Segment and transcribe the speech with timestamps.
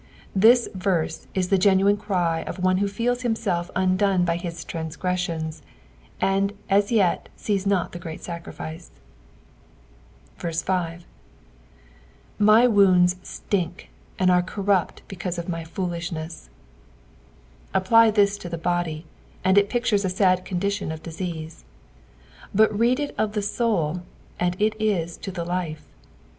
[0.35, 5.61] This verse is the genuine cry of one who feels himself undone by his transgressions
[6.19, 8.89] and as yet sees not the great aacriflce.
[10.39, 11.05] 5.
[12.39, 13.15] "My ieoattdt
[13.47, 13.85] ttinh
[14.17, 16.49] and are corrupt beamieof my /ooluhneet."
[17.71, 19.05] Apply this to the body,
[19.43, 21.63] and it pictures a sad condition of disease;
[22.55, 24.01] but read it of the soul,
[24.39, 25.85] and it is to the life.